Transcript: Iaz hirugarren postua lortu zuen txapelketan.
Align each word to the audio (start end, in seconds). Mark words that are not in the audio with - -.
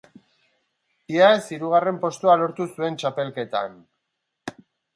Iaz 1.17 1.43
hirugarren 1.57 2.01
postua 2.07 2.39
lortu 2.41 2.69
zuen 2.73 2.99
txapelketan. 3.03 3.79